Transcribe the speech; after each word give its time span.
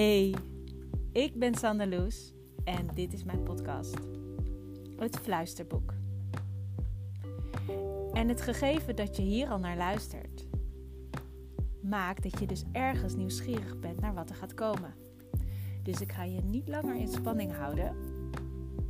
Hey, 0.00 0.34
ik 1.12 1.38
ben 1.38 1.54
Sander 1.54 1.88
Loes 1.88 2.32
en 2.64 2.88
dit 2.94 3.12
is 3.12 3.24
mijn 3.24 3.42
podcast, 3.42 3.96
Het 4.96 5.16
Fluisterboek. 5.16 5.92
En 8.12 8.28
het 8.28 8.40
gegeven 8.40 8.96
dat 8.96 9.16
je 9.16 9.22
hier 9.22 9.48
al 9.48 9.58
naar 9.58 9.76
luistert, 9.76 10.46
maakt 11.82 12.22
dat 12.22 12.38
je 12.38 12.46
dus 12.46 12.64
ergens 12.72 13.14
nieuwsgierig 13.14 13.78
bent 13.78 14.00
naar 14.00 14.14
wat 14.14 14.30
er 14.30 14.36
gaat 14.36 14.54
komen. 14.54 14.94
Dus 15.82 16.00
ik 16.00 16.12
ga 16.12 16.24
je 16.24 16.40
niet 16.40 16.68
langer 16.68 16.96
in 16.96 17.08
spanning 17.08 17.56
houden 17.56 17.96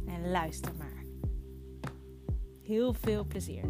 en 0.07 0.31
luister 0.31 0.73
maar. 0.79 1.05
Heel 2.63 2.93
veel 2.93 3.25
plezier. 3.25 3.65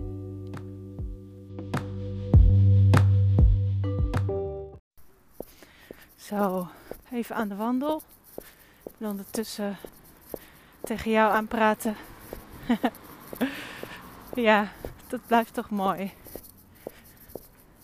Zo, 6.16 6.66
even 7.12 7.37
aan 7.37 7.48
de 7.48 7.56
wandel. 7.56 8.02
En 8.98 9.06
ondertussen 9.06 9.77
tegen 10.80 11.10
jou 11.10 11.33
aan 11.33 11.46
praten. 11.46 11.96
ja, 14.34 14.69
dat 15.09 15.27
blijft 15.27 15.55
toch 15.55 15.70
mooi. 15.70 16.12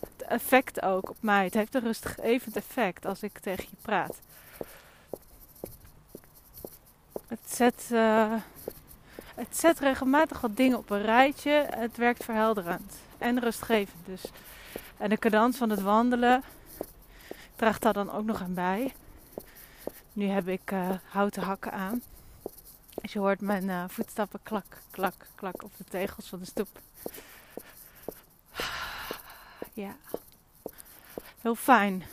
Het 0.01 0.23
effect 0.29 0.83
ook 0.83 1.11
op 1.11 1.17
mij. 1.21 1.45
Het 1.45 1.55
heeft 1.55 1.75
een 1.75 1.83
rustgevend 1.83 2.57
effect 2.57 3.07
als 3.07 3.23
ik 3.23 3.39
tegen 3.39 3.67
je 3.71 3.77
praat. 3.83 4.21
Het 7.27 7.41
zet, 7.47 7.89
uh, 7.93 8.33
het 9.35 9.57
zet 9.57 9.79
regelmatig 9.79 10.41
wat 10.41 10.57
dingen 10.57 10.79
op 10.79 10.91
een 10.91 11.03
rijtje. 11.03 11.67
Het 11.71 11.97
werkt 11.97 12.25
verhelderend 12.25 12.95
en 13.19 13.41
rustgevend 13.41 14.07
dus. 14.07 14.23
En 14.97 15.09
de 15.09 15.19
cadans 15.19 15.57
van 15.57 15.71
het 15.71 15.83
wandelen 15.83 16.43
draagt 17.57 17.83
daar 17.83 17.93
dan 17.93 18.13
ook 18.13 18.25
nog 18.25 18.43
aan 18.43 18.55
bij. 18.55 18.93
Nu 20.17 20.27
heb 20.27 20.49
ik 20.49 20.71
uh, 20.71 20.91
houten 21.09 21.43
hakken 21.43 21.73
aan. 21.73 22.03
Dus 22.95 23.13
je 23.13 23.19
hoort 23.19 23.41
mijn 23.41 23.65
uh, 23.65 23.85
voetstappen 23.89 24.41
klak, 24.43 24.65
klak, 24.91 25.15
klak 25.35 25.63
op 25.63 25.71
de 25.77 25.85
tegels 25.85 26.27
van 26.27 26.39
de 26.39 26.45
stoep. 26.45 26.69
Ja, 29.73 29.97
heel 31.41 31.55
fijn. 31.55 32.05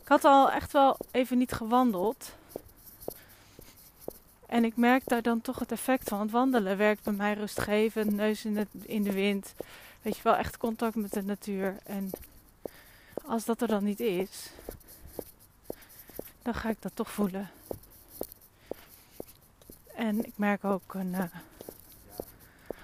Ik 0.00 0.08
had 0.08 0.24
al 0.24 0.50
echt 0.50 0.72
wel 0.72 0.96
even 1.10 1.38
niet 1.38 1.52
gewandeld. 1.52 2.32
En 4.46 4.64
ik 4.64 4.76
merk 4.76 5.02
daar 5.08 5.22
dan 5.22 5.40
toch 5.40 5.58
het 5.58 5.72
effect 5.72 6.08
van. 6.08 6.20
Het 6.20 6.30
wandelen 6.30 6.76
werkt 6.76 7.04
bij 7.04 7.12
mij 7.12 7.34
rustgevend, 7.34 8.12
neus 8.12 8.44
in 8.44 8.54
de, 8.54 8.66
in 8.82 9.02
de 9.02 9.12
wind. 9.12 9.54
Weet 10.02 10.16
je 10.16 10.22
wel, 10.22 10.36
echt 10.36 10.56
contact 10.56 10.94
met 10.94 11.12
de 11.12 11.22
natuur. 11.22 11.76
En 11.84 12.10
als 13.24 13.44
dat 13.44 13.62
er 13.62 13.68
dan 13.68 13.84
niet 13.84 14.00
is, 14.00 14.50
dan 16.44 16.54
ga 16.54 16.68
ik 16.68 16.82
dat 16.82 16.96
toch 16.96 17.10
voelen. 17.10 17.50
En 19.94 20.26
ik 20.26 20.32
merk 20.36 20.64
ook 20.64 20.94
een 20.94 21.12
uh, 21.12 21.22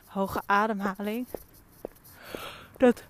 hoge 0.07 0.43
ademhaling. 0.47 1.27
Dat, 2.77 3.03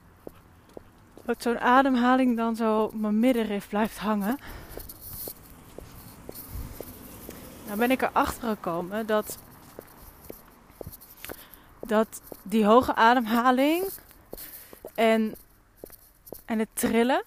dat 1.24 1.42
zo'n 1.42 1.60
ademhaling 1.60 2.36
dan 2.36 2.56
zo 2.56 2.82
op 2.82 2.94
mijn 2.94 3.18
middenrif 3.18 3.68
blijft 3.68 3.98
hangen. 3.98 4.38
Nou 7.66 7.78
ben 7.78 7.90
ik 7.90 8.02
erachter 8.02 8.48
gekomen 8.48 9.06
dat, 9.06 9.38
dat 11.80 12.20
die 12.42 12.64
hoge 12.64 12.94
ademhaling 12.94 13.90
en 14.94 15.34
en 16.50 16.58
het 16.58 16.68
trillen. 16.74 17.22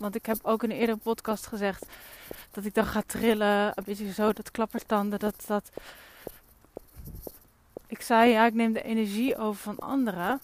Want 0.00 0.14
ik 0.14 0.26
heb 0.26 0.38
ook 0.42 0.62
in 0.62 0.70
een 0.70 0.76
eerdere 0.76 0.98
podcast 0.98 1.46
gezegd 1.46 1.86
dat 2.50 2.64
ik 2.64 2.74
dan 2.74 2.86
ga 2.86 3.02
trillen. 3.06 3.66
Een 3.66 3.84
beetje 3.84 4.12
zo, 4.12 4.32
dat 4.32 4.50
klappertanden. 4.50 5.18
Dat, 5.18 5.44
dat... 5.46 5.70
Ik 7.86 8.00
zei 8.00 8.30
ja, 8.30 8.46
ik 8.46 8.54
neem 8.54 8.72
de 8.72 8.82
energie 8.82 9.36
over 9.36 9.62
van 9.62 9.78
anderen. 9.78 10.40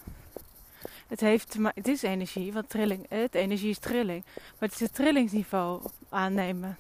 Het, 1.07 1.21
heeft, 1.21 1.59
maar 1.59 1.73
het 1.75 1.89
is 1.89 2.03
energie, 2.03 2.53
want 2.53 2.69
trilling, 2.69 3.07
het 3.09 3.35
energie 3.35 3.71
is 3.71 3.79
trilling. 3.79 4.25
Maar 4.25 4.69
het 4.69 4.73
is 4.73 4.81
het 4.81 4.95
trillingsniveau 4.95 5.83
aannemen. 6.09 6.77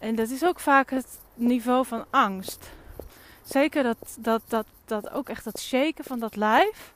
En 0.00 0.14
dat 0.14 0.30
is 0.30 0.44
ook 0.44 0.60
vaak 0.60 0.90
het 0.90 1.18
niveau 1.34 1.86
van 1.86 2.04
angst. 2.10 2.70
Zeker 3.44 3.82
dat, 3.82 4.16
dat, 4.18 4.42
dat, 4.48 4.66
dat 4.84 5.10
ook 5.10 5.28
echt 5.28 5.44
dat 5.44 5.60
shaken 5.60 6.04
van 6.04 6.18
dat 6.18 6.36
lijf 6.36 6.94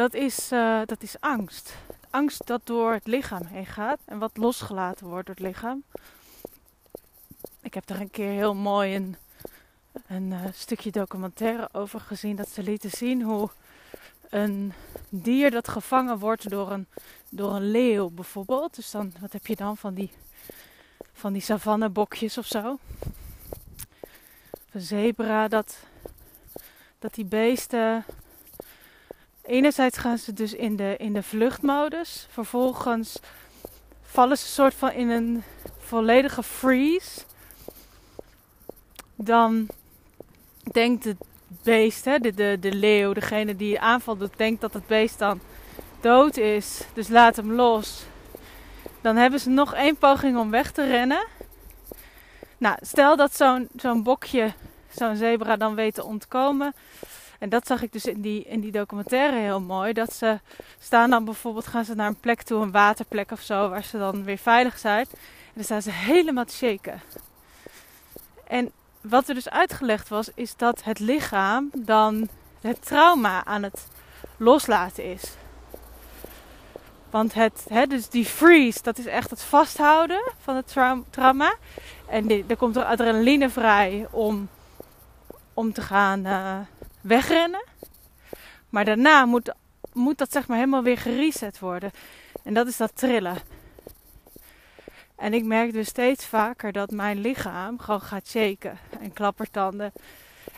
dat 0.00 0.14
is, 0.14 0.52
uh, 0.52 0.80
dat 0.84 1.02
is 1.02 1.20
angst. 1.20 1.74
Angst 2.10 2.46
dat 2.46 2.60
door 2.64 2.92
het 2.92 3.06
lichaam 3.06 3.46
heen 3.46 3.66
gaat 3.66 3.98
en 4.04 4.18
wat 4.18 4.36
losgelaten 4.36 5.06
wordt 5.06 5.26
door 5.26 5.34
het 5.34 5.44
lichaam. 5.44 5.82
Ik 7.62 7.74
heb 7.74 7.90
er 7.90 8.00
een 8.00 8.10
keer 8.10 8.30
heel 8.30 8.54
mooi 8.54 8.96
een, 8.96 9.16
een 10.06 10.30
uh, 10.30 10.40
stukje 10.52 10.90
documentaire 10.90 11.68
over 11.72 12.00
gezien. 12.00 12.36
Dat 12.36 12.48
ze 12.48 12.62
lieten 12.62 12.90
zien 12.90 13.22
hoe 13.22 13.50
een 14.28 14.72
dier 15.08 15.50
dat 15.50 15.68
gevangen 15.68 16.18
wordt 16.18 16.50
door 16.50 16.70
een, 16.70 16.86
door 17.28 17.54
een 17.54 17.70
leeuw 17.70 18.10
bijvoorbeeld. 18.10 18.76
Dus 18.76 18.90
dan, 18.90 19.12
wat 19.20 19.32
heb 19.32 19.46
je 19.46 19.56
dan 19.56 19.76
van 19.76 19.94
die, 19.94 20.10
van 21.12 21.32
die 21.32 21.42
savannebokjes 21.42 22.38
of 22.38 22.46
zo? 22.46 22.78
Een 24.72 24.80
zebra, 24.80 25.48
dat, 25.48 25.78
dat 26.98 27.14
die 27.14 27.24
beesten 27.24 28.04
enerzijds 29.42 29.98
gaan 29.98 30.18
ze 30.18 30.32
dus 30.32 30.54
in 30.54 30.76
de, 30.76 30.94
in 30.98 31.12
de 31.12 31.22
vluchtmodus. 31.22 32.26
Vervolgens 32.30 33.18
vallen 34.02 34.38
ze 34.38 34.46
soort 34.46 34.74
van 34.74 34.92
in 34.92 35.08
een 35.08 35.42
volledige 35.78 36.42
freeze. 36.42 37.20
Dan 39.14 39.68
denkt 40.72 41.04
het 41.04 41.16
beest, 41.62 42.04
hè, 42.04 42.18
de, 42.18 42.34
de, 42.34 42.56
de 42.60 42.72
leeuw, 42.72 43.12
degene 43.12 43.56
die 43.56 43.80
aanval 43.80 44.16
doet, 44.16 44.36
denkt 44.36 44.60
dat 44.60 44.72
het 44.72 44.86
beest 44.86 45.18
dan 45.18 45.40
dood 46.00 46.36
is. 46.36 46.80
Dus 46.94 47.08
laat 47.08 47.36
hem 47.36 47.52
los. 47.52 48.02
Dan 49.00 49.16
hebben 49.16 49.40
ze 49.40 49.50
nog 49.50 49.74
één 49.74 49.96
poging 49.96 50.38
om 50.38 50.50
weg 50.50 50.70
te 50.70 50.86
rennen. 50.86 51.26
Nou, 52.58 52.76
stel 52.80 53.16
dat 53.16 53.36
zo'n 53.36 53.68
zo'n 53.76 54.02
bokje, 54.02 54.52
zo'n 54.96 55.16
zebra 55.16 55.56
dan 55.56 55.74
weet 55.74 55.94
te 55.94 56.04
ontkomen. 56.04 56.74
En 57.40 57.48
dat 57.48 57.66
zag 57.66 57.82
ik 57.82 57.92
dus 57.92 58.04
in 58.04 58.20
die, 58.20 58.44
in 58.44 58.60
die 58.60 58.72
documentaire 58.72 59.36
heel 59.36 59.60
mooi. 59.60 59.92
Dat 59.92 60.12
ze 60.12 60.40
staan 60.78 61.10
dan 61.10 61.24
bijvoorbeeld, 61.24 61.66
gaan 61.66 61.84
ze 61.84 61.94
naar 61.94 62.08
een 62.08 62.20
plek 62.20 62.42
toe, 62.42 62.62
een 62.62 62.70
waterplek 62.70 63.30
of 63.30 63.40
zo, 63.40 63.68
waar 63.68 63.84
ze 63.84 63.98
dan 63.98 64.24
weer 64.24 64.38
veilig 64.38 64.78
zijn. 64.78 65.06
En 65.10 65.52
dan 65.54 65.64
staan 65.64 65.82
ze 65.82 65.90
helemaal 65.90 66.44
te 66.44 66.54
shaken. 66.54 67.00
En 68.46 68.72
wat 69.00 69.28
er 69.28 69.34
dus 69.34 69.50
uitgelegd 69.50 70.08
was, 70.08 70.30
is 70.34 70.56
dat 70.56 70.84
het 70.84 70.98
lichaam 70.98 71.70
dan 71.76 72.28
het 72.60 72.86
trauma 72.86 73.44
aan 73.44 73.62
het 73.62 73.88
loslaten 74.36 75.04
is. 75.04 75.34
Want 77.10 77.34
het, 77.34 77.66
hè, 77.68 77.86
dus 77.86 78.08
die 78.08 78.24
freeze, 78.24 78.82
dat 78.82 78.98
is 78.98 79.06
echt 79.06 79.30
het 79.30 79.42
vasthouden 79.42 80.32
van 80.38 80.56
het 80.56 80.76
trauma. 81.10 81.54
En 82.06 82.30
er 82.48 82.56
komt 82.56 82.76
er 82.76 82.84
adrenaline 82.84 83.50
vrij 83.50 84.06
om, 84.10 84.48
om 85.54 85.72
te 85.72 85.82
gaan 85.82 86.26
uh, 86.26 86.58
wegrennen. 87.00 87.64
Maar 88.68 88.84
daarna 88.84 89.24
moet, 89.24 89.54
moet 89.92 90.18
dat 90.18 90.32
zeg 90.32 90.48
maar 90.48 90.56
helemaal 90.56 90.82
weer 90.82 90.98
gereset 90.98 91.58
worden. 91.58 91.90
En 92.44 92.54
dat 92.54 92.66
is 92.66 92.76
dat 92.76 92.96
trillen. 92.96 93.36
En 95.16 95.34
ik 95.34 95.44
merk 95.44 95.72
dus 95.72 95.88
steeds 95.88 96.26
vaker 96.26 96.72
dat 96.72 96.90
mijn 96.90 97.20
lichaam 97.20 97.78
gewoon 97.78 98.00
gaat 98.00 98.28
shaken 98.28 98.78
en 99.00 99.12
klappertanden. 99.12 99.92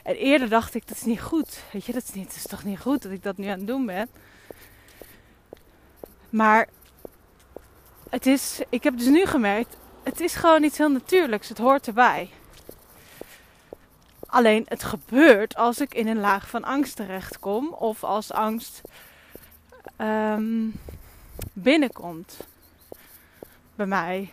En 0.02 0.14
eerder 0.14 0.48
dacht 0.48 0.74
ik, 0.74 0.88
dat 0.88 0.96
is 0.96 1.04
niet 1.04 1.20
goed. 1.20 1.62
Weet 1.72 1.84
je, 1.84 1.92
dat 1.92 2.02
is, 2.02 2.12
niet, 2.12 2.26
dat 2.26 2.36
is 2.36 2.46
toch 2.46 2.64
niet 2.64 2.80
goed 2.80 3.02
dat 3.02 3.12
ik 3.12 3.22
dat 3.22 3.36
nu 3.36 3.46
aan 3.46 3.58
het 3.58 3.66
doen 3.66 3.86
ben. 3.86 4.08
Maar 6.30 6.68
het 8.10 8.26
is, 8.26 8.60
ik 8.68 8.82
heb 8.82 8.98
dus 8.98 9.06
nu 9.06 9.26
gemerkt, 9.26 9.76
het 10.02 10.20
is 10.20 10.34
gewoon 10.34 10.62
iets 10.62 10.78
heel 10.78 10.90
natuurlijks. 10.90 11.48
Het 11.48 11.58
hoort 11.58 11.86
erbij. 11.86 12.30
Alleen 14.32 14.64
het 14.68 14.84
gebeurt 14.84 15.56
als 15.56 15.80
ik 15.80 15.94
in 15.94 16.06
een 16.06 16.20
laag 16.20 16.48
van 16.48 16.64
angst 16.64 16.96
terechtkom 16.96 17.72
of 17.72 18.04
als 18.04 18.32
angst 18.32 18.82
um, 19.98 20.74
binnenkomt 21.52 22.46
bij 23.74 23.86
mij. 23.86 24.30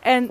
En 0.00 0.30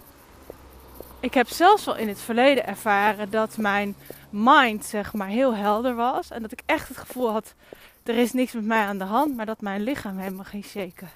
ik 1.20 1.34
heb 1.34 1.48
zelfs 1.48 1.86
wel 1.86 1.96
in 1.96 2.08
het 2.08 2.20
verleden 2.20 2.66
ervaren 2.66 3.30
dat 3.30 3.58
mijn 3.58 3.96
mind 4.30 4.86
zeg 4.86 5.14
maar 5.14 5.28
heel 5.28 5.56
helder 5.56 5.96
was 5.96 6.30
en 6.32 6.42
dat 6.42 6.52
ik 6.52 6.62
echt 6.66 6.88
het 6.88 6.98
gevoel 6.98 7.32
had 7.32 7.54
er 8.04 8.18
is 8.18 8.34
niks 8.34 8.54
met 8.54 8.66
mij 8.66 8.86
aan 8.86 8.98
de 8.98 9.04
hand, 9.04 9.36
maar 9.36 9.46
dat 9.46 9.62
mijn 9.62 9.82
lichaam 9.82 10.18
helemaal 10.18 10.46
ging 10.46 10.66
shaken 10.66 11.10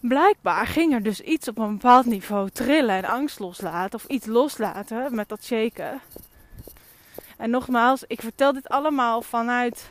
blijkbaar 0.00 0.66
ging 0.66 0.92
er 0.92 1.02
dus 1.02 1.20
iets 1.20 1.48
op 1.48 1.58
een 1.58 1.72
bepaald 1.72 2.06
niveau 2.06 2.50
trillen 2.50 2.96
en 2.96 3.04
angst 3.04 3.38
loslaten. 3.38 3.98
Of 3.98 4.04
iets 4.06 4.26
loslaten 4.26 5.14
met 5.14 5.28
dat 5.28 5.44
shaken. 5.44 6.00
En 7.36 7.50
nogmaals, 7.50 8.04
ik 8.06 8.20
vertel 8.20 8.52
dit 8.52 8.68
allemaal 8.68 9.22
vanuit 9.22 9.88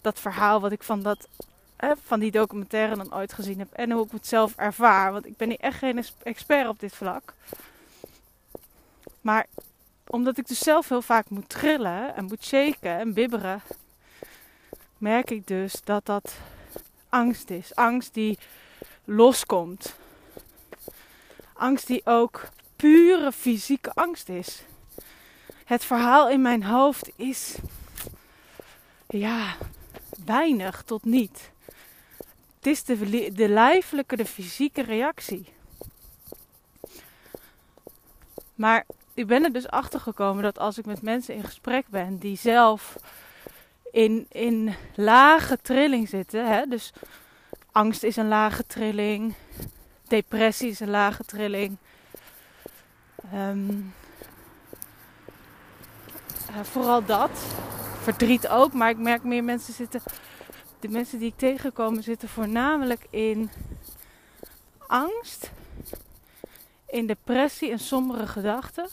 dat 0.00 0.20
verhaal 0.20 0.60
wat 0.60 0.72
ik 0.72 0.82
van 0.82 1.02
dat 1.02 1.28
van 2.02 2.20
die 2.20 2.30
documentaire 2.30 2.96
dan 2.96 3.14
ooit 3.14 3.32
gezien 3.32 3.58
heb 3.58 3.72
en 3.72 3.90
hoe 3.90 4.04
ik 4.04 4.10
het 4.10 4.26
zelf 4.26 4.56
ervaar. 4.56 5.12
Want 5.12 5.26
ik 5.26 5.36
ben 5.36 5.48
hier 5.48 5.60
echt 5.60 5.78
geen 5.78 6.04
expert 6.22 6.68
op 6.68 6.80
dit 6.80 6.94
vlak. 6.94 7.34
Maar 9.20 9.46
omdat 10.06 10.38
ik 10.38 10.48
dus 10.48 10.58
zelf 10.58 10.88
heel 10.88 11.02
vaak 11.02 11.28
moet 11.28 11.48
trillen 11.48 12.14
en 12.14 12.24
moet 12.24 12.44
shaken 12.44 12.98
en 12.98 13.12
bibberen, 13.12 13.62
merk 14.98 15.30
ik 15.30 15.46
dus 15.46 15.80
dat 15.84 16.06
dat 16.06 16.36
angst 17.08 17.50
is. 17.50 17.74
Angst 17.74 18.14
die 18.14 18.38
loskomt. 19.08 19.94
Angst 21.52 21.86
die 21.86 22.00
ook 22.04 22.48
pure 22.76 23.32
fysieke 23.32 23.94
angst 23.94 24.28
is. 24.28 24.62
Het 25.64 25.84
verhaal 25.84 26.28
in 26.30 26.42
mijn 26.42 26.64
hoofd 26.64 27.10
is 27.16 27.54
ja, 29.08 29.56
weinig 30.24 30.82
tot 30.82 31.04
niet. 31.04 31.50
Het 32.56 32.66
is 32.66 32.84
de, 32.84 33.32
de 33.32 33.48
lijfelijke, 33.48 34.16
de 34.16 34.26
fysieke 34.26 34.82
reactie. 34.82 35.48
Maar 38.54 38.86
ik 39.14 39.26
ben 39.26 39.44
er 39.44 39.52
dus 39.52 39.68
achter 39.68 40.00
gekomen 40.00 40.42
dat 40.42 40.58
als 40.58 40.78
ik 40.78 40.86
met 40.86 41.02
mensen 41.02 41.34
in 41.34 41.44
gesprek 41.44 41.88
ben 41.88 42.18
die 42.18 42.36
zelf 42.36 42.96
in, 43.90 44.26
in 44.30 44.74
lage 44.94 45.58
trilling 45.62 46.08
zitten, 46.08 46.46
hè, 46.46 46.66
dus 46.66 46.92
angst 47.78 48.02
is 48.02 48.16
een 48.16 48.28
lage 48.28 48.66
trilling, 48.66 49.34
depressie 50.08 50.70
is 50.70 50.80
een 50.80 50.90
lage 50.90 51.24
trilling, 51.24 51.76
um, 53.34 53.94
vooral 56.62 57.04
dat, 57.04 57.30
verdriet 58.02 58.48
ook, 58.48 58.72
maar 58.72 58.90
ik 58.90 58.98
merk 58.98 59.22
meer 59.22 59.44
mensen 59.44 59.74
zitten, 59.74 60.02
de 60.80 60.88
mensen 60.88 61.18
die 61.18 61.28
ik 61.28 61.36
tegenkom 61.36 62.02
zitten 62.02 62.28
voornamelijk 62.28 63.06
in 63.10 63.50
angst, 64.86 65.50
in 66.86 67.06
depressie 67.06 67.70
en 67.70 67.78
sombere 67.78 68.26
gedachten, 68.26 68.88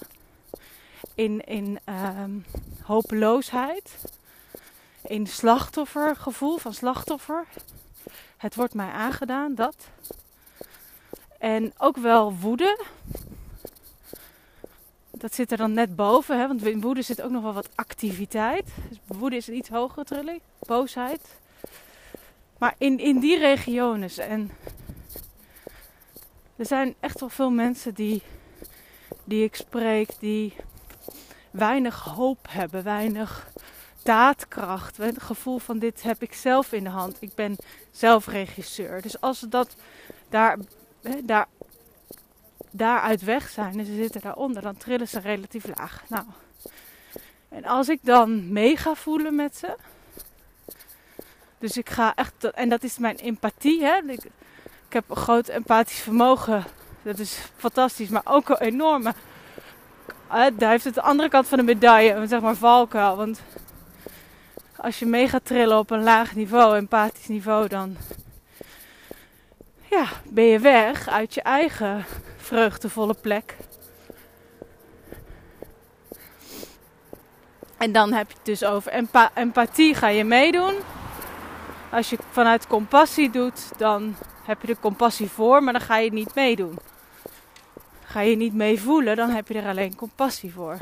in, 1.15 1.45
in 1.45 1.79
um, 2.19 2.45
hopeloosheid, 2.81 3.97
in 5.01 5.27
slachtoffergevoel 5.27 6.57
van 6.57 6.73
slachtoffer. 6.73 7.45
Het 8.37 8.55
wordt 8.55 8.73
mij 8.73 8.89
aangedaan, 8.89 9.55
dat. 9.55 9.75
En 11.39 11.73
ook 11.77 11.97
wel 11.97 12.33
woede. 12.33 12.79
Dat 15.11 15.33
zit 15.33 15.51
er 15.51 15.57
dan 15.57 15.73
net 15.73 15.95
boven, 15.95 16.39
hè? 16.39 16.47
want 16.47 16.65
in 16.65 16.81
woede 16.81 17.01
zit 17.01 17.21
ook 17.21 17.31
nog 17.31 17.43
wel 17.43 17.53
wat 17.53 17.69
activiteit. 17.75 18.69
Dus 18.89 18.99
woede 19.05 19.35
is 19.35 19.47
een 19.47 19.55
iets 19.55 19.69
hogere 19.69 20.05
trilling, 20.05 20.41
boosheid. 20.59 21.21
Maar 22.57 22.75
in, 22.77 22.99
in 22.99 23.19
die 23.19 23.39
regionen. 23.39 24.09
En 24.17 24.51
er 26.55 26.65
zijn 26.65 26.95
echt 26.99 27.19
wel 27.19 27.29
veel 27.29 27.51
mensen 27.51 27.93
die, 27.93 28.21
die 29.23 29.43
ik 29.43 29.55
spreek, 29.55 30.09
die 30.19 30.55
weinig 31.51 31.99
hoop 32.03 32.47
hebben, 32.49 32.83
weinig 32.83 33.47
daadkracht. 34.05 34.97
Het 34.97 35.21
gevoel 35.21 35.59
van 35.59 35.79
dit 35.79 36.03
heb 36.03 36.21
ik 36.21 36.33
zelf 36.33 36.71
in 36.71 36.83
de 36.83 36.89
hand. 36.89 37.17
Ik 37.19 37.35
ben 37.35 37.55
zelf 37.91 38.27
regisseur. 38.27 39.01
Dus 39.01 39.21
als 39.21 39.39
ze 39.39 39.47
dat 39.47 39.75
daar, 40.29 40.57
daar, 41.23 41.47
daaruit 42.71 43.23
weg 43.23 43.49
zijn 43.49 43.79
en 43.79 43.85
ze 43.85 43.95
zitten 43.95 44.21
daaronder, 44.21 44.61
dan 44.61 44.77
trillen 44.77 45.07
ze 45.07 45.19
relatief 45.19 45.65
laag. 45.75 46.03
Nou, 46.09 46.25
en 47.49 47.65
als 47.65 47.89
ik 47.89 47.99
dan 48.01 48.51
mee 48.51 48.77
ga 48.77 48.95
voelen 48.95 49.35
met 49.35 49.57
ze. 49.57 49.75
Dus 51.57 51.77
ik 51.77 51.89
ga 51.89 52.15
echt, 52.15 52.51
en 52.51 52.69
dat 52.69 52.83
is 52.83 52.97
mijn 52.97 53.15
empathie. 53.15 53.83
Hè? 53.83 53.97
Ik, 54.07 54.23
heb 54.89 55.09
een 55.09 55.15
groot 55.15 55.47
empathisch 55.47 55.99
vermogen. 55.99 56.63
Dat 57.01 57.19
is 57.19 57.37
fantastisch, 57.55 58.09
maar 58.09 58.21
ook 58.25 58.49
een 58.49 58.57
enorme. 58.57 59.13
Daar 60.29 60.69
heeft 60.69 60.83
het 60.83 60.93
de 60.93 61.01
andere 61.01 61.29
kant 61.29 61.47
van 61.47 61.57
de 61.57 61.63
medaille, 61.63 62.27
zeg 62.27 62.41
maar 62.41 62.55
valkuil. 62.55 63.15
Want 63.15 63.41
als 64.77 64.99
je 64.99 65.05
mee 65.05 65.27
gaat 65.27 65.45
trillen 65.45 65.77
op 65.77 65.89
een 65.91 66.03
laag 66.03 66.35
niveau, 66.35 66.75
empathisch 66.75 67.27
niveau, 67.27 67.67
dan 67.67 67.97
ja, 69.89 70.05
ben 70.23 70.43
je 70.43 70.59
weg 70.59 71.07
uit 71.07 71.33
je 71.33 71.41
eigen 71.41 72.05
vreugdevolle 72.37 73.13
plek. 73.13 73.55
En 77.77 77.91
dan 77.91 78.13
heb 78.13 78.27
je 78.27 78.35
het 78.35 78.45
dus 78.45 78.63
over 78.63 78.91
empathie 79.33 79.95
ga 79.95 80.07
je 80.07 80.23
meedoen. 80.23 80.75
Als 81.91 82.09
je 82.09 82.17
vanuit 82.31 82.67
compassie 82.67 83.29
doet, 83.29 83.71
dan 83.77 84.15
heb 84.43 84.61
je 84.61 84.67
de 84.67 84.79
compassie 84.79 85.29
voor, 85.29 85.63
maar 85.63 85.73
dan 85.73 85.81
ga 85.81 85.97
je 85.97 86.13
niet 86.13 86.35
meedoen. 86.35 86.79
Ga 88.03 88.19
je 88.19 88.35
niet 88.35 88.53
mee 88.53 88.81
voelen, 88.81 89.15
dan 89.15 89.29
heb 89.29 89.47
je 89.47 89.59
er 89.59 89.69
alleen 89.69 89.95
compassie 89.95 90.53
voor. 90.53 90.77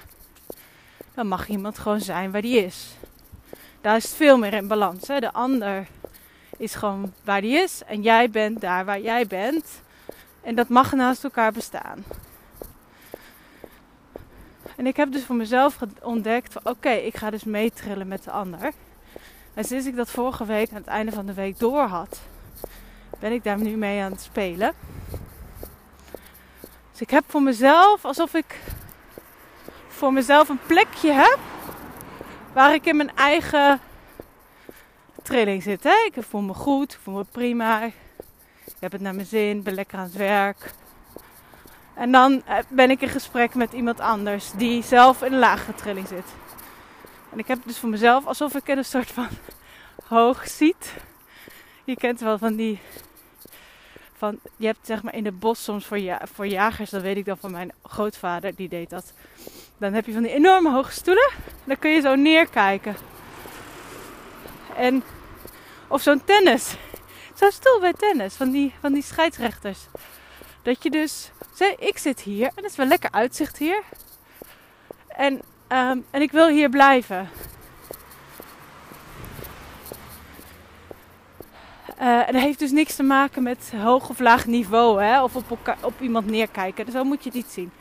Dan 1.14 1.28
mag 1.28 1.48
iemand 1.48 1.80
gewoon 1.80 2.02
zijn 2.02 2.32
waar 2.32 2.42
die 2.42 2.66
is 2.66 2.96
daar 3.84 3.96
is 3.96 4.04
het 4.04 4.14
veel 4.14 4.38
meer 4.38 4.54
in 4.54 4.68
balans. 4.68 5.08
Hè? 5.08 5.20
De 5.20 5.34
ander 5.34 5.88
is 6.58 6.76
gewoon 6.76 7.14
waar 7.24 7.42
die 7.42 7.58
is 7.58 7.82
en 7.86 8.02
jij 8.02 8.30
bent 8.30 8.62
daar 8.62 8.86
waar 8.86 9.00
jij 9.00 9.28
bent. 9.28 9.66
En 10.42 10.56
dat 10.56 10.68
mag 10.68 10.92
naast 10.92 11.24
elkaar 11.24 11.52
bestaan. 11.52 12.04
En 14.76 14.88
ik 14.88 14.96
heb 14.96 15.12
dus 15.12 15.24
voor 15.24 15.36
mezelf 15.36 15.78
ontdekt: 16.02 16.64
oké, 16.64 16.90
ik 16.90 17.18
ga 17.18 17.30
dus 17.30 17.44
meetrillen 17.44 18.08
met 18.08 18.24
de 18.24 18.32
ander. 18.32 18.72
En 19.54 19.64
sinds 19.64 19.86
ik 19.86 19.96
dat 19.96 20.10
vorige 20.10 20.46
week 20.46 20.70
aan 20.70 20.76
het 20.76 20.88
einde 20.88 21.12
van 21.12 21.26
de 21.26 21.34
week 21.34 21.60
door 21.60 21.82
had, 21.82 22.22
ben 23.20 23.32
ik 23.32 23.44
daar 23.44 23.60
nu 23.60 23.78
mee 23.78 24.02
aan 24.02 24.12
het 24.12 24.22
spelen. 24.22 24.74
Dus 26.92 27.02
ik 27.02 27.10
heb 27.10 27.24
voor 27.28 27.42
mezelf 27.42 28.06
alsof 28.06 28.34
ik 28.34 28.60
voor 29.88 30.14
mezelf 30.14 30.50
een 30.50 30.60
plekje 30.68 31.12
heb 31.12 31.40
waar 32.54 32.74
ik 32.74 32.86
in 32.86 32.96
mijn 32.96 33.16
eigen 33.16 33.80
trilling 35.22 35.64
zit. 35.64 35.84
Hè? 35.84 36.10
Ik 36.12 36.24
voel 36.24 36.42
me 36.42 36.54
goed, 36.54 36.94
ik 36.94 37.00
voel 37.04 37.16
me 37.16 37.26
prima. 37.32 37.84
Ik 38.66 38.80
heb 38.80 38.92
het 38.92 39.02
naar 39.02 39.16
mijn 39.16 39.28
zin, 39.28 39.64
ben 39.64 39.74
lekker 39.74 39.98
aan 39.98 40.04
het 40.04 40.16
werk. 40.16 40.74
En 41.94 42.12
dan 42.12 42.42
eh, 42.46 42.58
ben 42.70 42.92
ik 42.92 43.02
in 43.02 43.10
gesprek 43.10 43.56
met 43.56 43.74
iemand 43.74 44.00
anders 44.00 44.52
die 44.52 44.84
zelf 44.84 45.22
in 45.22 45.34
een 45.34 45.40
lage 45.40 45.74
trilling 45.76 46.08
zit. 46.08 46.26
En 47.32 47.40
ik 47.40 47.48
heb 47.48 47.60
dus 47.66 47.78
voor 47.78 47.90
mezelf 47.90 48.26
alsof 48.26 48.56
ik 48.56 48.68
een 48.68 48.86
soort 48.86 49.12
van 49.12 49.28
hoog 50.08 50.48
ziet. 50.48 50.94
Je 51.84 51.96
kent 51.96 52.20
wel 52.20 52.38
van 52.38 52.56
die. 52.56 52.80
Van, 54.18 54.40
je 54.56 54.66
hebt 54.66 54.86
zeg 54.86 55.04
maar 55.04 55.16
in 55.16 55.24
de 55.24 55.32
bos 55.32 55.64
soms 55.64 55.86
voor, 55.86 56.00
ja, 56.00 56.22
voor 56.34 56.48
jagers, 56.48 56.90
dat 56.90 57.02
weet 57.02 57.18
ik 57.18 57.26
dan 57.26 57.38
van 57.38 57.52
mijn 57.52 57.72
grootvader, 57.84 58.56
die 58.56 58.70
deed 58.70 58.90
dat. 58.90 59.14
Dan 59.78 59.94
heb 59.94 60.06
je 60.06 60.14
van 60.14 60.24
die 60.24 60.32
enorme 60.32 60.72
hoge 60.72 60.92
stoelen. 60.92 61.32
Dan 61.64 61.80
kun 61.80 61.92
je 61.92 62.02
zo 62.02 62.16
neerkijken. 62.16 62.96
En, 64.76 65.04
of 65.88 66.02
zo'n 66.02 66.24
tennis. 66.24 66.76
Zo'n 67.34 67.52
stoel 67.52 67.80
bij 67.80 67.94
tennis. 67.94 68.34
Van 68.34 68.52
die, 68.52 68.74
van 68.80 68.94
die 68.94 69.04
scheidsrechters. 69.04 69.80
Dat 70.62 70.84
je 70.84 70.90
dus... 70.90 71.32
Ik 71.78 71.98
zit 71.98 72.22
hier. 72.22 72.48
En 72.48 72.64
het 72.64 72.72
is 72.72 72.76
wel 72.76 72.86
lekker 72.86 73.12
uitzicht 73.12 73.58
hier. 73.58 73.84
En, 75.08 75.42
ehm, 75.68 75.98
en 76.12 76.22
ik 76.22 76.32
wil 76.32 76.48
hier 76.48 76.70
blijven. 76.70 77.30
Uh, 82.02 82.28
en 82.28 82.34
dat 82.34 82.42
heeft 82.42 82.60
dus 82.60 82.72
niks 82.72 82.96
te 82.96 83.04
maken 83.04 83.44
met 83.44 83.72
hoog 83.76 84.10
of 84.10 84.20
laag 84.20 84.46
niveau. 84.46 85.04
Hè? 85.04 85.24
Of 85.24 85.36
op, 85.36 85.76
op 85.82 86.02
iemand 86.02 86.26
neerkijken. 86.26 86.92
Zo 86.92 87.04
moet 87.04 87.24
je 87.24 87.30
het 87.30 87.38
niet 87.38 87.52
zien. 87.52 87.72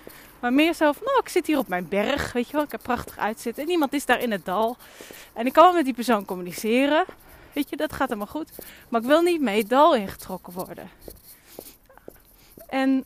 Maar 0.43 0.53
meer 0.53 0.75
zo 0.75 0.93
van, 0.93 1.03
nou, 1.05 1.19
ik 1.19 1.29
zit 1.29 1.47
hier 1.47 1.59
op 1.59 1.69
mijn 1.69 1.89
berg, 1.89 2.33
weet 2.33 2.47
je 2.47 2.53
wel. 2.53 2.63
Ik 2.63 2.71
heb 2.71 2.83
prachtig 2.83 3.19
uitzitten. 3.19 3.63
En 3.65 3.71
iemand 3.71 3.93
is 3.93 4.07
daar 4.07 4.21
in 4.21 4.31
het 4.31 4.45
dal. 4.45 4.77
En 5.33 5.47
ik 5.47 5.53
kan 5.53 5.65
wel 5.65 5.73
met 5.73 5.85
die 5.85 5.95
persoon 5.95 6.25
communiceren. 6.25 7.05
Weet 7.53 7.71
je, 7.71 7.77
dat 7.77 7.93
gaat 7.93 8.09
helemaal 8.09 8.27
goed. 8.27 8.51
Maar 8.89 9.01
ik 9.01 9.07
wil 9.07 9.21
niet 9.21 9.41
mee 9.41 9.59
het 9.59 9.69
dal 9.69 9.95
ingetrokken 9.95 10.53
worden. 10.53 10.91
En 12.67 13.05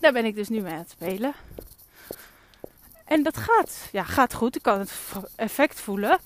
daar 0.00 0.12
ben 0.12 0.24
ik 0.24 0.34
dus 0.34 0.48
nu 0.48 0.60
mee 0.60 0.72
aan 0.72 0.78
het 0.78 0.90
spelen. 0.90 1.34
En 3.04 3.22
dat 3.22 3.36
gaat, 3.36 3.88
ja, 3.92 4.02
gaat 4.02 4.34
goed. 4.34 4.56
Ik 4.56 4.62
kan 4.62 4.78
het 4.78 4.92
effect 5.36 5.80
voelen. 5.80 6.18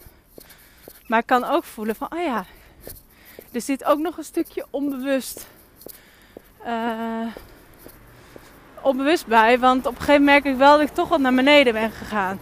Maar 1.06 1.18
ik 1.18 1.26
kan 1.26 1.44
ook 1.44 1.64
voelen 1.64 1.96
van, 1.96 2.12
oh 2.12 2.22
ja, 2.22 2.44
er 3.52 3.60
zit 3.60 3.84
ook 3.84 3.98
nog 3.98 4.16
een 4.16 4.24
stukje 4.24 4.66
onbewust... 4.70 5.46
Uh, 6.66 7.26
onbewust 8.84 9.26
bij. 9.26 9.58
Want 9.58 9.86
op 9.86 9.92
een 9.92 10.00
gegeven 10.00 10.24
moment 10.24 10.42
merk 10.42 10.54
ik 10.54 10.60
wel 10.60 10.78
dat 10.78 10.88
ik 10.88 10.94
toch 10.94 11.08
wat 11.08 11.20
naar 11.20 11.34
beneden 11.34 11.72
ben 11.72 11.90
gegaan. 11.90 12.40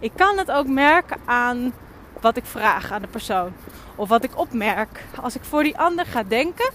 Ik 0.00 0.12
kan 0.16 0.38
het 0.38 0.50
ook 0.50 0.66
merken 0.66 1.16
aan 1.24 1.72
wat 2.20 2.36
ik 2.36 2.44
vraag 2.44 2.92
aan 2.92 3.02
de 3.02 3.08
persoon. 3.08 3.52
Of 3.94 4.08
wat 4.08 4.24
ik 4.24 4.38
opmerk. 4.38 5.04
Als 5.22 5.34
ik 5.34 5.44
voor 5.44 5.62
die 5.62 5.78
ander 5.78 6.06
ga 6.06 6.22
denken. 6.22 6.70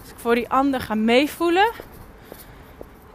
Als 0.00 0.10
ik 0.10 0.16
voor 0.16 0.34
die 0.34 0.48
ander 0.48 0.80
ga 0.80 0.94
meevoelen. 0.94 1.70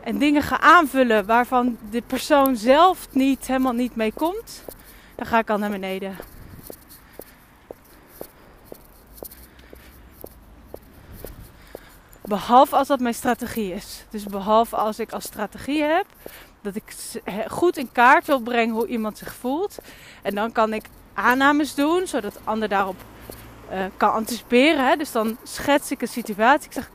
En 0.03 0.17
dingen 0.17 0.41
ga 0.41 0.59
aanvullen 0.59 1.25
waarvan 1.25 1.77
de 1.89 2.01
persoon 2.07 2.55
zelf 2.55 3.07
niet, 3.11 3.47
helemaal 3.47 3.73
niet 3.73 3.95
mee 3.95 4.11
komt. 4.11 4.63
Dan 5.15 5.25
ga 5.25 5.39
ik 5.39 5.49
al 5.49 5.57
naar 5.57 5.69
beneden. 5.69 6.17
Behalve 12.25 12.75
als 12.75 12.87
dat 12.87 12.99
mijn 12.99 13.13
strategie 13.13 13.73
is. 13.73 14.05
Dus 14.09 14.23
behalve 14.23 14.75
als 14.75 14.99
ik 14.99 15.11
als 15.11 15.23
strategie 15.23 15.83
heb 15.83 16.05
dat 16.65 16.75
ik 16.75 16.93
goed 17.47 17.77
in 17.77 17.91
kaart 17.91 18.25
wil 18.25 18.39
brengen 18.39 18.75
hoe 18.75 18.87
iemand 18.87 19.17
zich 19.17 19.33
voelt. 19.33 19.77
En 20.21 20.35
dan 20.35 20.51
kan 20.51 20.73
ik 20.73 20.85
aannames 21.13 21.75
doen, 21.75 22.07
zodat 22.07 22.33
de 22.33 22.39
ander 22.43 22.69
daarop 22.69 22.95
uh, 23.71 23.85
kan 23.97 24.11
anticiperen. 24.11 24.87
Hè? 24.87 24.95
Dus 24.95 25.11
dan 25.11 25.37
schets 25.43 25.91
ik 25.91 26.01
een 26.01 26.07
situatie. 26.07 26.65
Ik 26.65 26.73
zeg, 26.73 26.89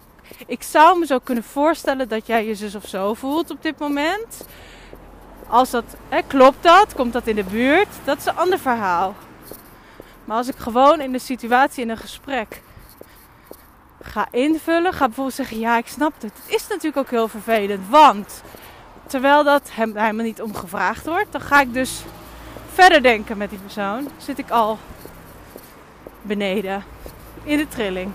ik 0.47 0.63
zou 0.63 0.99
me 0.99 1.07
zo 1.07 1.19
kunnen 1.19 1.45
voorstellen 1.45 2.09
dat 2.09 2.27
jij 2.27 2.47
je 2.47 2.55
zus 2.55 2.75
of 2.75 2.87
zo 2.87 3.15
voelt 3.15 3.51
op 3.51 3.63
dit 3.63 3.79
moment. 3.79 4.47
Als 5.49 5.71
dat, 5.71 5.85
klopt 6.27 6.63
dat? 6.63 6.95
Komt 6.95 7.13
dat 7.13 7.27
in 7.27 7.37
de 7.37 7.45
buurt? 7.45 7.89
Dat 8.05 8.19
is 8.19 8.27
een 8.27 8.37
ander 8.37 8.59
verhaal. 8.59 9.15
Maar 10.25 10.37
als 10.37 10.49
ik 10.49 10.57
gewoon 10.57 11.01
in 11.01 11.13
de 11.13 11.19
situatie, 11.19 11.83
in 11.83 11.91
een 11.91 11.97
gesprek 11.97 12.63
ga 14.03 14.29
invullen, 14.31 14.93
ga 14.93 15.07
bijvoorbeeld 15.07 15.37
zeggen: 15.37 15.59
Ja, 15.59 15.79
ik 15.79 15.87
snap 15.87 16.13
het. 16.15 16.23
Het 16.23 16.55
is 16.55 16.67
natuurlijk 16.69 16.97
ook 16.97 17.11
heel 17.11 17.29
vervelend, 17.29 17.89
want 17.89 18.43
terwijl 19.07 19.45
dat 19.45 19.71
hem 19.73 19.97
helemaal 19.97 20.25
niet 20.25 20.43
om 20.43 20.55
gevraagd 20.55 21.07
wordt, 21.07 21.33
dan 21.33 21.41
ga 21.41 21.61
ik 21.61 21.73
dus 21.73 22.03
verder 22.73 23.03
denken 23.03 23.37
met 23.37 23.51
die 23.51 23.59
persoon. 23.59 24.09
Zit 24.17 24.39
ik 24.39 24.51
al 24.51 24.79
beneden 26.23 26.85
in 27.43 27.59
de 27.59 27.69
trilling. 27.69 28.13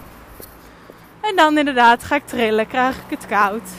En 1.21 1.35
dan 1.35 1.57
inderdaad 1.57 2.03
ga 2.03 2.15
ik 2.15 2.25
trillen, 2.25 2.67
krijg 2.67 2.95
ik 2.95 3.19
het 3.19 3.25
koud. 3.25 3.69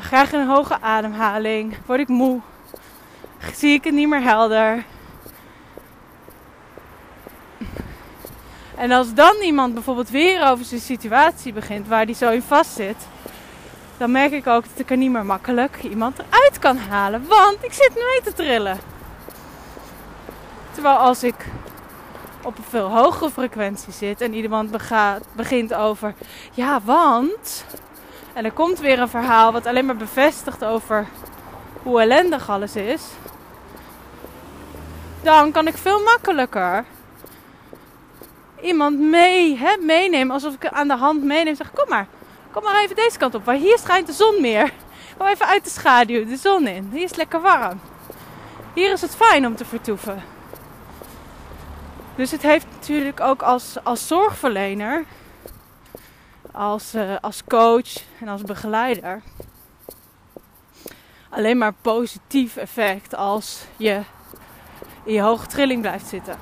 Krijg 0.00 0.28
ik 0.28 0.32
een 0.32 0.46
hoge 0.46 0.80
ademhaling, 0.80 1.76
word 1.86 2.00
ik 2.00 2.08
moe, 2.08 2.40
zie 3.54 3.72
ik 3.74 3.84
het 3.84 3.94
niet 3.94 4.08
meer 4.08 4.22
helder. 4.22 4.84
En 8.76 8.92
als 8.92 9.14
dan 9.14 9.36
iemand 9.42 9.74
bijvoorbeeld 9.74 10.10
weer 10.10 10.50
over 10.50 10.64
zijn 10.64 10.80
situatie 10.80 11.52
begint 11.52 11.88
waar 11.88 12.06
die 12.06 12.14
zo 12.14 12.30
in 12.30 12.42
vast 12.42 12.70
zit, 12.70 12.96
dan 13.98 14.10
merk 14.10 14.32
ik 14.32 14.46
ook 14.46 14.62
dat 14.62 14.78
ik 14.78 14.90
er 14.90 14.96
niet 14.96 15.10
meer 15.10 15.26
makkelijk 15.26 15.82
iemand 15.82 16.18
eruit 16.18 16.58
kan 16.58 16.76
halen. 16.76 17.26
Want 17.28 17.56
ik 17.60 17.72
zit 17.72 17.94
mee 17.94 18.20
te 18.24 18.32
trillen. 18.32 18.78
Terwijl 20.72 20.96
als 20.96 21.22
ik 21.22 21.34
op 22.42 22.58
een 22.58 22.64
veel 22.68 22.88
hogere 22.88 23.30
frequentie 23.30 23.92
zit 23.92 24.20
en 24.20 24.34
iemand 24.34 24.70
begint 25.32 25.74
over, 25.74 26.14
ja, 26.52 26.80
want. 26.84 27.64
En 28.32 28.44
er 28.44 28.52
komt 28.52 28.78
weer 28.78 28.98
een 28.98 29.08
verhaal 29.08 29.52
wat 29.52 29.66
alleen 29.66 29.86
maar 29.86 29.96
bevestigt 29.96 30.64
over 30.64 31.06
hoe 31.82 32.00
ellendig 32.00 32.50
alles 32.50 32.76
is. 32.76 33.02
Dan 35.22 35.52
kan 35.52 35.66
ik 35.66 35.76
veel 35.76 36.02
makkelijker 36.02 36.84
iemand 38.62 38.98
mee, 38.98 39.58
hè. 39.58 40.26
Alsof 40.28 40.54
ik 40.54 40.66
aan 40.66 40.88
de 40.88 40.96
hand 40.96 41.22
meeneem. 41.22 41.54
Zeg, 41.54 41.72
kom 41.72 41.88
maar, 41.88 42.06
kom 42.50 42.62
maar 42.62 42.82
even 42.82 42.96
deze 42.96 43.18
kant 43.18 43.34
op. 43.34 43.44
Waar 43.44 43.54
hier 43.54 43.78
schijnt 43.78 44.06
de 44.06 44.12
zon 44.12 44.40
meer. 44.40 44.72
Kom 45.16 45.26
even 45.26 45.46
uit 45.46 45.64
de 45.64 45.70
schaduw, 45.70 46.26
de 46.26 46.36
zon 46.36 46.66
in. 46.66 46.88
Hier 46.92 47.02
is 47.02 47.14
lekker 47.14 47.40
warm. 47.40 47.80
Hier 48.74 48.92
is 48.92 49.00
het 49.00 49.16
fijn 49.16 49.46
om 49.46 49.56
te 49.56 49.64
vertoeven. 49.64 50.22
Dus 52.16 52.30
het 52.30 52.42
heeft 52.42 52.66
natuurlijk 52.70 53.20
ook 53.20 53.42
als, 53.42 53.76
als 53.82 54.06
zorgverlener, 54.06 55.04
als, 56.52 56.94
uh, 56.94 57.16
als 57.20 57.42
coach 57.44 58.02
en 58.20 58.28
als 58.28 58.42
begeleider 58.42 59.22
alleen 61.36 61.58
maar 61.58 61.72
positief 61.80 62.56
effect 62.56 63.14
als 63.14 63.64
je 63.76 64.00
in 65.04 65.12
je 65.12 65.20
hoge 65.20 65.46
trilling 65.46 65.80
blijft 65.80 66.06
zitten. 66.06 66.36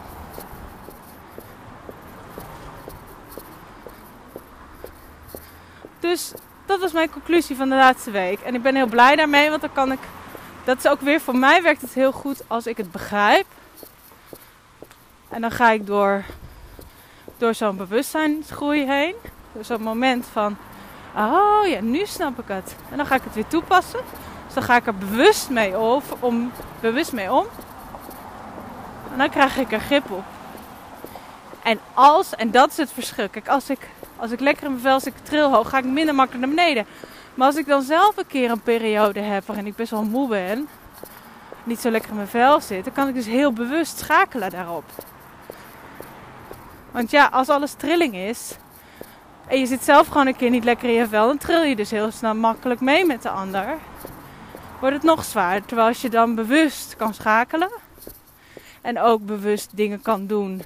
Dus 6.11 6.33
dat 6.67 6.81
was 6.81 6.93
mijn 6.93 7.11
conclusie 7.11 7.57
van 7.57 7.69
de 7.69 7.75
laatste 7.75 8.11
week. 8.11 8.41
En 8.41 8.55
ik 8.55 8.63
ben 8.63 8.75
heel 8.75 8.87
blij 8.87 9.17
daarmee, 9.17 9.51
want 9.51 9.61
dan 9.61 9.73
kan 9.73 9.93
ik. 9.93 9.99
Dat 10.65 10.79
is 10.79 10.87
ook 10.87 11.01
weer 11.01 11.21
voor 11.21 11.37
mij 11.37 11.63
werkt 11.63 11.81
het 11.81 11.95
heel 11.95 12.13
goed 12.13 12.43
als 12.47 12.67
ik 12.67 12.77
het 12.77 12.93
begrijp. 12.93 13.47
En 15.29 15.41
dan 15.41 15.51
ga 15.51 15.71
ik 15.71 15.87
door, 15.87 16.25
door 17.37 17.55
zo'n 17.55 17.77
bewustzijnsgroei 17.77 18.87
heen. 18.87 19.15
Dus 19.53 19.67
zo'n 19.67 19.83
moment 19.83 20.27
van, 20.33 20.57
oh 21.17 21.67
ja, 21.67 21.81
nu 21.81 22.07
snap 22.07 22.39
ik 22.39 22.49
het. 22.49 22.77
En 22.91 22.97
dan 22.97 23.07
ga 23.07 23.15
ik 23.15 23.25
het 23.25 23.35
weer 23.35 23.47
toepassen. 23.47 24.01
Dus 24.45 24.55
dan 24.55 24.63
ga 24.63 24.77
ik 24.77 24.87
er 24.87 24.99
bewust 24.99 25.51
mee, 25.51 25.79
of, 25.79 26.13
om, 26.21 26.53
bewust 26.81 27.13
mee 27.13 27.33
om. 27.33 27.47
En 29.13 29.19
dan 29.19 29.31
krijg 29.31 29.57
ik 29.57 29.73
er 29.73 29.81
grip 29.81 30.11
op. 30.11 30.25
En 31.63 31.81
als, 31.95 32.35
en 32.35 32.51
dat 32.51 32.71
is 32.71 32.77
het 32.77 32.93
verschil. 32.93 33.29
Kijk, 33.29 33.49
als 33.49 33.71
ik, 33.71 33.89
als 34.25 34.33
ik 34.33 34.41
lekker 34.41 34.65
in 34.65 34.71
mijn 34.71 34.83
vel, 34.83 35.13
ik 35.13 35.19
tril 35.23 35.53
hoog, 35.53 35.69
ga 35.69 35.79
ik 35.79 35.85
minder 35.85 36.15
makkelijk 36.15 36.47
naar 36.47 36.55
beneden. 36.55 36.87
Maar 37.35 37.47
als 37.47 37.57
ik 37.57 37.67
dan 37.67 37.83
zelf 37.83 38.17
een 38.17 38.27
keer 38.27 38.51
een 38.51 38.63
periode 38.63 39.21
heb 39.21 39.47
waarin 39.47 39.67
ik 39.67 39.77
best 39.77 39.91
wel 39.91 40.05
moe 40.05 40.29
ben, 40.29 40.69
niet 41.65 41.81
zo 41.81 41.91
lekker 41.91 42.11
in 42.11 42.17
mijn 42.17 42.29
vel 42.29 42.61
zit, 42.61 42.85
dan 42.85 42.93
kan 42.93 43.09
ik 43.09 43.15
dus 43.15 43.27
heel 43.27 43.53
bewust 43.53 43.99
schakelen 43.99 44.51
daarop. 44.51 44.85
Want 46.91 47.11
ja, 47.11 47.27
als 47.27 47.49
alles 47.49 47.73
trilling 47.73 48.15
is 48.15 48.57
en 49.47 49.59
je 49.59 49.67
zit 49.67 49.85
zelf 49.85 50.07
gewoon 50.07 50.27
een 50.27 50.37
keer 50.37 50.51
niet 50.51 50.65
lekker 50.65 50.89
in 50.89 50.95
je 50.95 51.09
vel, 51.09 51.27
dan 51.27 51.39
tril 51.39 51.63
je 51.63 51.77
dus 51.77 51.91
heel 51.91 52.11
snel 52.11 52.35
makkelijk 52.35 52.81
mee 52.81 53.07
met 53.07 53.23
de 53.23 53.31
ander. 53.31 53.77
Wordt 54.81 54.95
het 54.95 55.05
nog 55.05 55.25
zwaarder. 55.25 55.65
Terwijl 55.67 55.89
als 55.89 56.03
je 56.03 56.11
dan 56.11 56.35
bewust 56.35 56.97
kan 56.97 57.15
schakelen 57.15 57.73
en 58.81 59.01
ook 59.01 59.27
bewust 59.27 59.71
dingen 59.77 60.03
kan 60.03 60.27
doen 60.27 60.63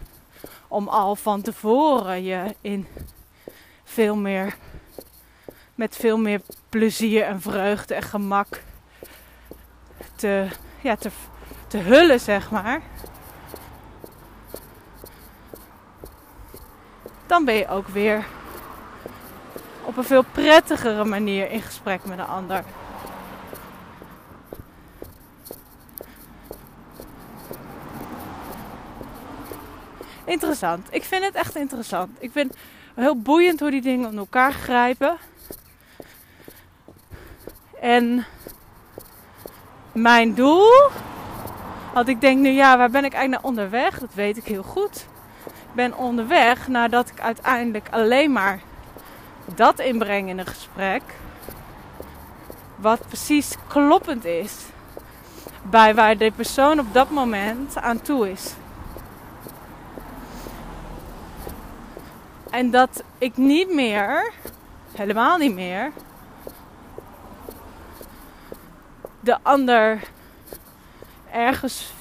om 0.68 0.88
al 0.88 1.16
van 1.16 1.42
tevoren 1.42 2.22
je 2.22 2.54
in 2.60 2.86
veel 3.88 4.16
meer 4.16 4.56
met 5.74 5.96
veel 5.96 6.18
meer 6.18 6.40
plezier 6.68 7.24
en 7.24 7.40
vreugde 7.40 7.94
en 7.94 8.02
gemak 8.02 8.60
te, 10.14 10.48
ja, 10.80 10.96
te, 10.96 11.10
te 11.66 11.78
hullen, 11.78 12.20
zeg 12.20 12.50
maar. 12.50 12.80
dan 17.28 17.44
ben 17.44 17.54
je 17.54 17.68
ook 17.68 17.88
weer 17.88 18.26
op 19.84 19.96
een 19.96 20.04
veel 20.04 20.24
prettigere 20.32 21.04
manier 21.04 21.50
in 21.50 21.62
gesprek 21.62 22.04
met 22.04 22.18
een 22.18 22.26
ander. 22.26 22.64
Interessant. 30.24 30.86
Ik 30.90 31.04
vind 31.04 31.24
het 31.24 31.34
echt 31.34 31.56
interessant. 31.56 32.10
Ik 32.18 32.32
vind 32.32 32.56
heel 32.98 33.16
boeiend 33.16 33.60
hoe 33.60 33.70
die 33.70 33.82
dingen 33.82 34.10
in 34.10 34.18
elkaar 34.18 34.52
grijpen. 34.52 35.16
En 37.80 38.26
mijn 39.92 40.34
doel, 40.34 40.90
want 41.94 42.08
ik 42.08 42.20
denk 42.20 42.38
nu 42.38 42.48
ja, 42.48 42.76
waar 42.78 42.90
ben 42.90 43.04
ik 43.04 43.12
eigenlijk 43.12 43.42
naar 43.42 43.50
onderweg? 43.50 43.98
Dat 43.98 44.14
weet 44.14 44.36
ik 44.36 44.44
heel 44.44 44.62
goed 44.62 45.06
ben 45.72 45.96
onderweg 45.96 46.68
nadat 46.68 47.08
ik 47.08 47.20
uiteindelijk 47.20 47.88
alleen 47.90 48.32
maar 48.32 48.60
dat 49.54 49.78
inbreng 49.78 50.28
in 50.28 50.38
een 50.38 50.46
gesprek. 50.46 51.02
Wat 52.76 53.00
precies 53.06 53.54
kloppend 53.66 54.24
is 54.24 54.54
bij 55.62 55.94
waar 55.94 56.16
de 56.16 56.32
persoon 56.36 56.78
op 56.78 56.92
dat 56.92 57.10
moment 57.10 57.76
aan 57.76 58.02
toe 58.02 58.30
is. 58.30 58.52
En 62.50 62.70
dat 62.70 63.02
ik 63.18 63.36
niet 63.36 63.74
meer, 63.74 64.32
helemaal 64.92 65.36
niet 65.36 65.54
meer, 65.54 65.92
de 69.20 69.38
ander 69.42 70.00
ergens 71.32 71.92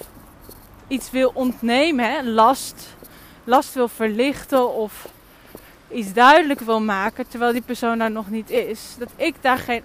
iets 0.87 1.11
wil 1.11 1.31
ontnemen, 1.33 2.11
hè, 2.11 2.23
last 2.23 2.95
last 3.47 3.73
wil 3.73 3.87
verlichten 3.87 4.73
of 4.73 5.07
iets 5.91 6.13
duidelijk 6.13 6.59
wil 6.59 6.81
maken 6.81 7.27
terwijl 7.27 7.51
die 7.51 7.61
persoon 7.61 7.97
daar 7.97 8.11
nog 8.11 8.29
niet 8.29 8.49
is. 8.49 8.95
Dat 8.99 9.09
ik 9.15 9.35
daar 9.41 9.57
geen. 9.57 9.83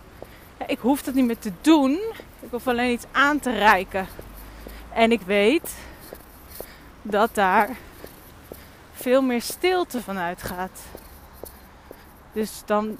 Ik 0.66 0.78
hoef 0.78 1.02
dat 1.02 1.14
niet 1.14 1.24
meer 1.24 1.38
te 1.38 1.52
doen. 1.60 2.00
Ik 2.40 2.50
hoef 2.50 2.68
alleen 2.68 2.92
iets 2.92 3.04
aan 3.12 3.38
te 3.38 3.52
reiken. 3.52 4.06
En 4.92 5.12
ik 5.12 5.20
weet 5.20 5.74
dat 7.02 7.34
daar 7.34 7.70
veel 9.02 9.22
meer 9.22 9.42
stilte 9.42 10.02
van 10.02 10.18
uitgaat. 10.18 10.80
Dus 12.32 12.62
dan, 12.64 12.98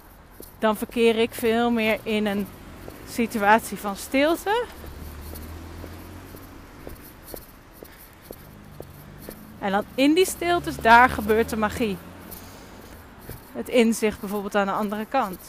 dan 0.58 0.76
verkeer 0.76 1.18
ik 1.18 1.34
veel 1.34 1.70
meer 1.70 1.98
in 2.02 2.26
een 2.26 2.46
situatie 3.08 3.78
van 3.78 3.96
stilte. 3.96 4.64
En 9.58 9.70
dan 9.70 9.84
in 9.94 10.14
die 10.14 10.26
stiltes, 10.26 10.76
daar 10.76 11.08
gebeurt 11.08 11.48
de 11.48 11.56
magie. 11.56 11.96
Het 13.52 13.68
inzicht 13.68 14.20
bijvoorbeeld 14.20 14.54
aan 14.54 14.66
de 14.66 14.72
andere 14.72 15.06
kant. 15.06 15.40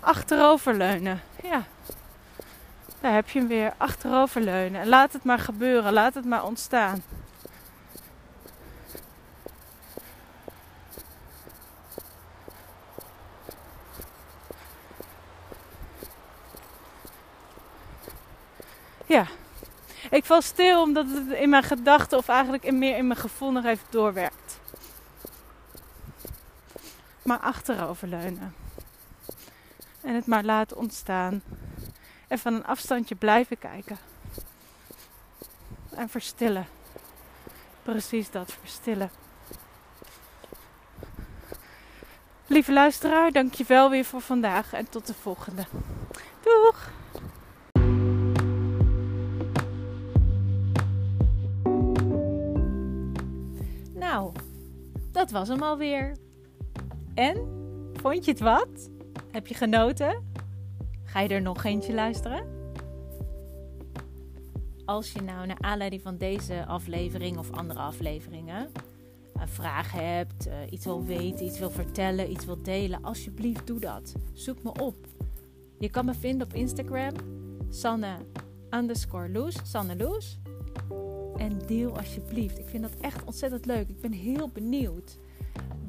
Achteroverleunen. 0.00 1.22
Ja. 1.42 1.66
Daar 3.00 3.14
heb 3.14 3.28
je 3.28 3.38
hem 3.38 3.48
weer. 3.48 3.72
Achteroverleunen. 3.76 4.80
En 4.80 4.88
laat 4.88 5.12
het 5.12 5.24
maar 5.24 5.38
gebeuren. 5.38 5.92
Laat 5.92 6.14
het 6.14 6.24
maar 6.24 6.44
ontstaan. 6.44 7.02
Ja. 19.06 19.26
Ik 20.10 20.24
val 20.24 20.42
stil 20.42 20.82
omdat 20.82 21.06
het 21.10 21.28
in 21.28 21.48
mijn 21.48 21.62
gedachten 21.62 22.18
of 22.18 22.28
eigenlijk 22.28 22.72
meer 22.72 22.96
in 22.96 23.06
mijn 23.06 23.18
gevoel 23.18 23.52
nog 23.52 23.64
even 23.64 23.86
doorwerkt. 23.90 24.60
Maar 27.22 27.38
achteroverleunen. 27.38 28.54
En 30.00 30.14
het 30.14 30.26
maar 30.26 30.44
laten 30.44 30.76
ontstaan. 30.76 31.42
En 32.28 32.38
van 32.38 32.54
een 32.54 32.66
afstandje 32.66 33.14
blijven 33.14 33.58
kijken. 33.58 33.98
En 35.94 36.08
verstillen. 36.08 36.66
Precies 37.82 38.30
dat, 38.30 38.52
verstillen. 38.52 39.10
Lieve 42.46 42.72
luisteraar, 42.72 43.32
dankjewel 43.32 43.90
weer 43.90 44.04
voor 44.04 44.20
vandaag 44.20 44.72
en 44.72 44.88
tot 44.88 45.06
de 45.06 45.14
volgende. 45.14 45.64
Doeg! 46.42 46.90
Nou, 53.94 54.32
dat 55.12 55.30
was 55.30 55.48
hem 55.48 55.62
alweer. 55.62 56.16
En? 57.14 57.56
Vond 57.92 58.24
je 58.24 58.30
het 58.30 58.40
wat? 58.40 58.90
Heb 59.30 59.46
je 59.46 59.54
genoten? 59.54 60.27
Ga 61.08 61.20
je 61.20 61.28
er 61.28 61.42
nog 61.42 61.64
eentje 61.64 61.94
luisteren? 61.94 62.46
Als 64.84 65.12
je 65.12 65.22
nou 65.22 65.46
naar 65.46 65.60
aanleiding 65.60 66.02
van 66.02 66.16
deze 66.16 66.66
aflevering 66.66 67.38
of 67.38 67.50
andere 67.50 67.80
afleveringen 67.80 68.70
een 69.34 69.48
vraag 69.48 69.92
hebt, 69.92 70.46
uh, 70.46 70.54
iets 70.70 70.84
wil 70.84 71.04
weten, 71.04 71.46
iets 71.46 71.58
wil 71.58 71.70
vertellen, 71.70 72.30
iets 72.30 72.44
wil 72.44 72.62
delen, 72.62 73.02
alsjeblieft 73.02 73.66
doe 73.66 73.80
dat. 73.80 74.14
Zoek 74.32 74.62
me 74.62 74.72
op. 74.80 75.06
Je 75.78 75.90
kan 75.90 76.04
me 76.04 76.14
vinden 76.14 76.46
op 76.46 76.54
Instagram, 76.54 77.12
Sanne 77.70 78.16
underscore 78.70 79.28
Loes, 79.28 79.56
Sanne 79.62 79.96
Loes. 79.96 80.38
En 81.36 81.58
deel 81.66 81.96
alsjeblieft. 81.96 82.58
Ik 82.58 82.68
vind 82.68 82.82
dat 82.82 82.94
echt 83.00 83.24
ontzettend 83.24 83.66
leuk. 83.66 83.88
Ik 83.88 84.00
ben 84.00 84.12
heel 84.12 84.48
benieuwd 84.48 85.18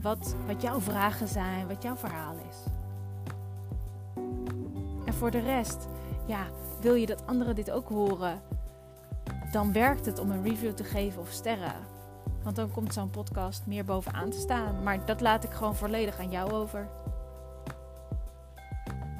wat, 0.01 0.35
wat 0.47 0.61
jouw 0.61 0.79
vragen 0.79 1.27
zijn, 1.27 1.67
wat 1.67 1.83
jouw 1.83 1.95
verhaal 1.95 2.35
is. 2.49 2.78
Voor 5.19 5.31
de 5.31 5.39
rest, 5.39 5.87
ja, 6.25 6.47
wil 6.81 6.93
je 6.93 7.05
dat 7.05 7.25
anderen 7.25 7.55
dit 7.55 7.71
ook 7.71 7.89
horen? 7.89 8.41
Dan 9.51 9.73
werkt 9.73 10.05
het 10.05 10.19
om 10.19 10.31
een 10.31 10.43
review 10.43 10.71
te 10.71 10.83
geven 10.83 11.21
of 11.21 11.29
sterren. 11.29 11.75
Want 12.43 12.55
dan 12.55 12.71
komt 12.71 12.93
zo'n 12.93 13.09
podcast 13.09 13.65
meer 13.65 13.85
bovenaan 13.85 14.29
te 14.29 14.37
staan. 14.37 14.83
Maar 14.83 15.05
dat 15.05 15.21
laat 15.21 15.43
ik 15.43 15.51
gewoon 15.51 15.75
volledig 15.75 16.19
aan 16.19 16.31
jou 16.31 16.51
over. 16.51 16.87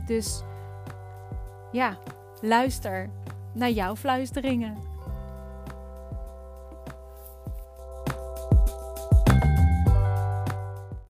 Dus 0.06 0.44
ja, 1.72 1.98
luister 2.42 3.10
naar 3.54 3.72
jouw 3.72 3.96
fluisteringen. 3.96 4.89